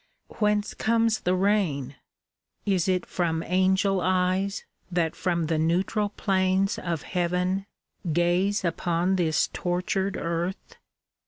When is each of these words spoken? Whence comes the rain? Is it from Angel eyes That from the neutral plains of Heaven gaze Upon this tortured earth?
Whence 0.39 0.73
comes 0.73 1.19
the 1.19 1.35
rain? 1.35 1.95
Is 2.65 2.87
it 2.87 3.05
from 3.05 3.43
Angel 3.43 4.01
eyes 4.03 4.65
That 4.91 5.15
from 5.15 5.45
the 5.45 5.59
neutral 5.59 6.09
plains 6.09 6.79
of 6.79 7.03
Heaven 7.03 7.67
gaze 8.11 8.65
Upon 8.65 9.15
this 9.15 9.49
tortured 9.53 10.17
earth? 10.17 10.77